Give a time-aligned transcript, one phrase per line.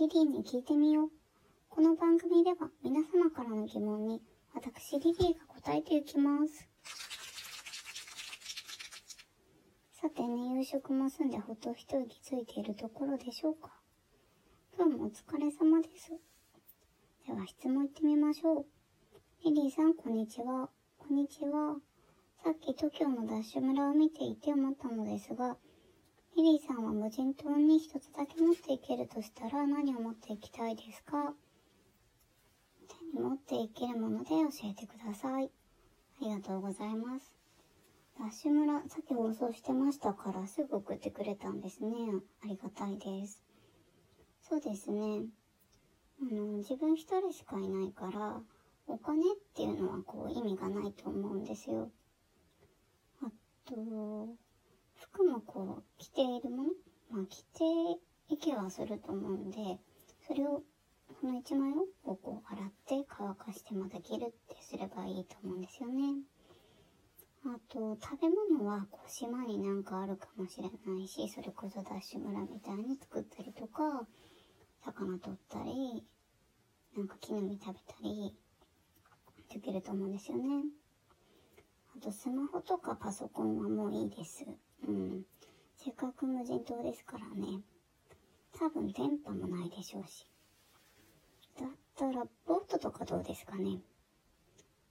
[0.00, 1.08] リリーに聞いてみよう。
[1.68, 4.22] この番組では皆様からの疑問に
[4.54, 6.66] 私リリーが答えていきます。
[10.00, 13.72] さてね、夕食も済んでほっと一息ついているところでしょうか。
[14.74, 16.12] 今日もお疲れ様です。
[17.26, 18.66] では質問いってみましょう。
[19.44, 20.70] リリーさん、こんにちは。
[20.96, 21.76] こんにちは。
[22.42, 25.58] さっき TOKIO のダッシュ村を見ていて思ったのですが、
[26.36, 31.34] リリーさんは無人島に一つだけ持っていけるとしたら何を持っていきたいですか？
[32.88, 35.50] 手に持っていけるもので教えてください。
[36.22, 37.34] ありがとうございます。
[38.18, 41.90] ダッシュ村、さっき放送してましたからすぐ送ってくれたんですね。
[42.44, 43.42] ありがたいです。
[44.42, 45.26] そうですね。
[46.22, 48.40] あの、自分一人しかいないから、
[48.86, 49.22] お金っ
[49.54, 51.90] ていうのはこう意味がないと思うんですよ。
[53.22, 53.30] あ
[53.64, 54.36] と、
[55.00, 56.70] 服もこう着ているもの
[57.10, 57.64] まあ着て
[58.28, 59.78] いけはすると思うんで、
[60.26, 60.62] それを、
[61.20, 61.72] その一枚
[62.04, 66.22] をこう洗って乾かしてまた着るってすればいいと思うんですよね。
[67.44, 74.06] あと、食べ物はこう島になんかあるかもしれないし、それこそダッシュ村みたいに作ったりとか、
[74.84, 76.04] 魚取ったり、
[76.96, 78.36] なんか木の実食べたり、
[79.52, 80.64] できると思うんですよね。
[81.96, 84.44] あと、スマホとかパソコンはもういいです。
[84.90, 85.24] うん。
[85.76, 87.62] せっかく無人島ですからね。
[88.58, 90.26] 多分電波もないでしょうし。
[91.58, 93.80] だったら、ボートとかどうですかね。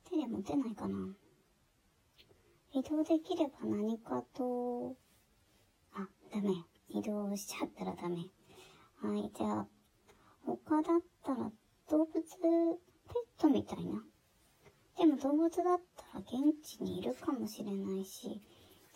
[0.09, 1.13] 手で持てないかな。
[2.71, 4.95] 移動できれば何かと、
[5.93, 6.49] あ、ダメ。
[6.87, 8.17] 移動しちゃったらダメ。
[9.01, 9.67] はい、じゃあ、
[10.45, 11.51] 他だったら
[11.89, 14.03] 動物、ペットみたいな。
[14.97, 18.41] でも動物だったら現地にいるかもしれないし、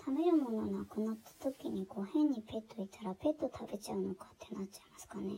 [0.06, 5.36] 食べるものなくなった時にこう変にペットいたらペット食べちゃうのかってなっちゃいますかね。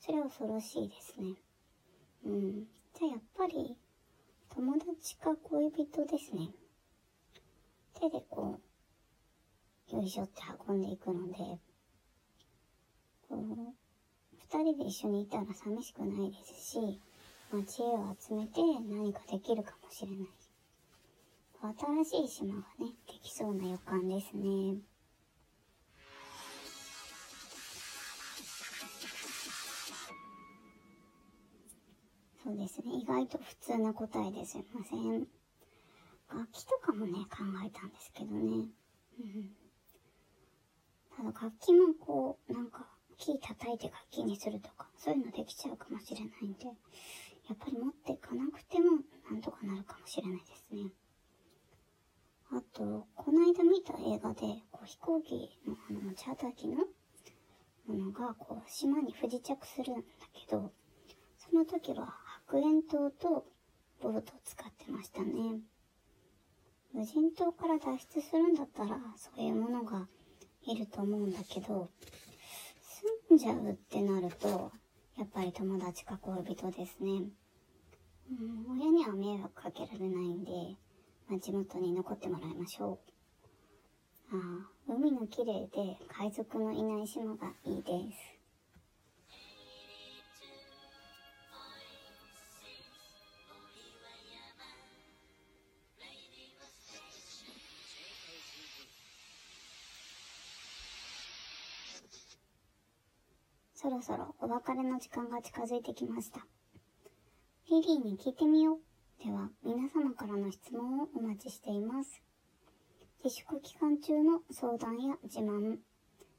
[0.00, 1.34] それは恐ろしいですね。
[2.24, 2.66] うん。
[2.98, 3.76] じゃあやっぱり
[4.52, 6.48] 友達か恋人ですね。
[7.94, 8.58] 手でこ
[9.92, 11.34] う、よいしょって運んでいくので、
[13.28, 13.74] こう、
[14.36, 17.00] 二人で一緒にいたら寂しくないですし、
[17.52, 20.28] まあ、知恵を集めて何かできるかもしれない。
[22.04, 24.78] 新しい島がね、できそうな予感ですね。
[32.44, 32.94] そうですね。
[33.02, 35.26] 意外と普通な答えですいません。
[36.30, 38.68] 楽器とかもね、考えたんですけどね。
[39.18, 39.50] うん。
[41.16, 42.86] ただ楽器もこう、なんか、
[43.16, 46.72] 木叩いて楽器にするとか、そういうのできちゃうかもしれないんで、や
[47.54, 50.92] っぱり持っていかなくても、なんとかなるかもしれないですね。
[52.50, 56.78] あと、この間見た映画で、こう飛行機のあの、チャーター機の
[57.86, 60.72] ものが、こう、島に不時着するんだけど、
[61.36, 62.06] その時は
[62.46, 63.46] 白煙灯と
[64.00, 65.60] ボルトを使ってましたね。
[66.94, 70.08] 無人島から脱出するんだったら、そういうものが
[70.62, 71.90] いると思うんだけど、
[73.28, 74.72] 住んじゃうってなると、
[75.16, 77.24] やっぱり友達か恋人ですね。
[78.30, 80.50] うん、親には迷惑かけられないんで、
[81.28, 82.98] まあ、地元に残ってもらいましょ
[84.32, 84.36] う。
[84.36, 88.38] ああ、海の綺麗で海賊のいない島がいいです。
[103.74, 106.40] そろそろお別れの時間が近づいてきました。
[107.70, 108.87] リリーに聞いてみよう。
[109.24, 112.22] では、皆様からの質問をお待ちしています。
[113.24, 115.78] 自粛期間中の相談や自慢、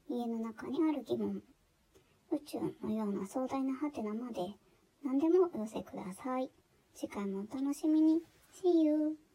[0.08, 1.42] 家の中にある疑問、
[2.32, 4.40] 宇宙のような壮大なハテナまで
[5.04, 6.50] 何でもお寄せください。
[6.94, 8.22] 次回もお楽しみに。
[8.50, 9.29] See you!